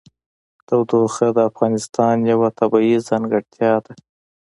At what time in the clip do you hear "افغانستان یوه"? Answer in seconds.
1.49-2.47